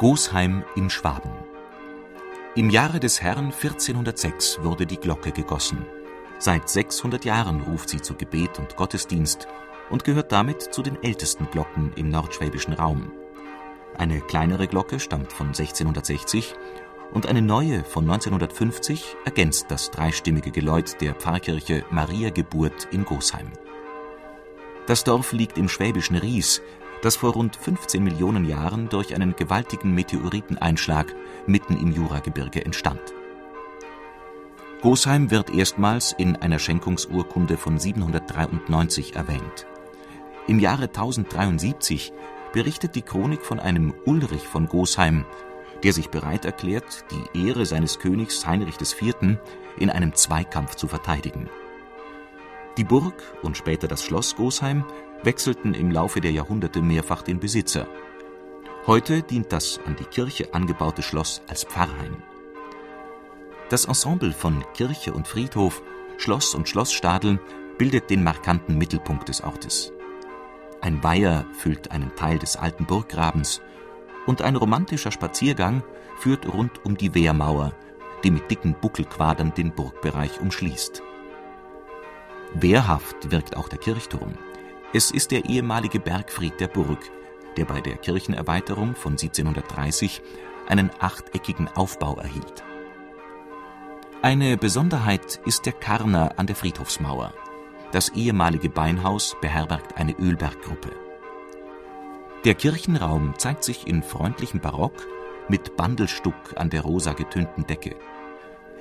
[0.00, 1.30] Gosheim in Schwaben.
[2.54, 5.84] Im Jahre des Herrn 1406 wurde die Glocke gegossen.
[6.38, 9.46] Seit 600 Jahren ruft sie zu Gebet und Gottesdienst
[9.90, 13.12] und gehört damit zu den ältesten Glocken im nordschwäbischen Raum.
[13.98, 16.54] Eine kleinere Glocke stammt von 1660
[17.12, 23.52] und eine neue von 1950 ergänzt das dreistimmige Geläut der Pfarrkirche Maria Geburt in Gosheim.
[24.86, 26.62] Das Dorf liegt im schwäbischen Ries,
[27.02, 31.14] das vor rund 15 Millionen Jahren durch einen gewaltigen Meteoriteneinschlag
[31.46, 33.00] mitten im Juragebirge entstand.
[34.82, 39.66] Gosheim wird erstmals in einer Schenkungsurkunde von 793 erwähnt.
[40.46, 42.12] Im Jahre 1073
[42.52, 45.26] berichtet die Chronik von einem Ulrich von Gosheim,
[45.82, 49.38] der sich bereit erklärt, die Ehre seines Königs Heinrich IV.
[49.78, 51.48] in einem Zweikampf zu verteidigen.
[52.76, 54.84] Die Burg und später das Schloss Gosheim
[55.22, 57.86] wechselten im Laufe der Jahrhunderte mehrfach den Besitzer.
[58.86, 62.22] Heute dient das an die Kirche angebaute Schloss als Pfarrheim.
[63.68, 65.82] Das Ensemble von Kirche und Friedhof,
[66.16, 67.38] Schloss und Schlossstadel
[67.78, 69.92] bildet den markanten Mittelpunkt des Ortes.
[70.80, 73.60] Ein Weiher füllt einen Teil des alten Burggrabens
[74.26, 75.82] und ein romantischer Spaziergang
[76.16, 77.72] führt rund um die Wehrmauer,
[78.24, 81.02] die mit dicken Buckelquadern den Burgbereich umschließt.
[82.54, 84.34] Wehrhaft wirkt auch der Kirchturm.
[84.92, 86.98] Es ist der ehemalige Bergfried der Burg,
[87.56, 90.20] der bei der Kirchenerweiterung von 1730
[90.66, 92.64] einen achteckigen Aufbau erhielt.
[94.20, 97.32] Eine Besonderheit ist der Karner an der Friedhofsmauer.
[97.92, 100.90] Das ehemalige Beinhaus beherbergt eine Ölberggruppe.
[102.44, 105.06] Der Kirchenraum zeigt sich in freundlichem Barock
[105.48, 107.94] mit Bandelstuck an der rosa getönten Decke.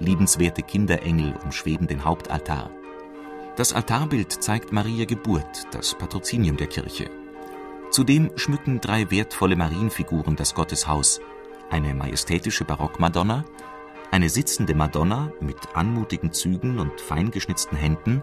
[0.00, 2.70] Liebenswerte Kinderengel umschweben den Hauptaltar.
[3.56, 7.10] Das Altarbild zeigt Maria Geburt, das Patrozinium der Kirche.
[7.90, 11.20] Zudem schmücken drei wertvolle Marienfiguren das Gotteshaus:
[11.68, 13.44] eine majestätische Barockmadonna,
[14.10, 18.22] eine sitzende Madonna mit anmutigen Zügen und feingeschnitzten Händen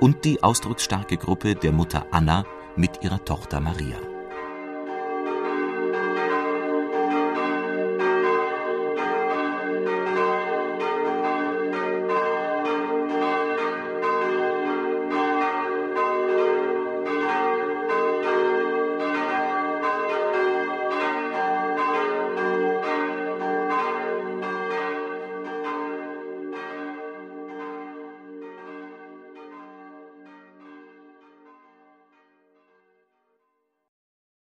[0.00, 3.96] und die ausdrucksstarke Gruppe der Mutter Anna mit ihrer Tochter Maria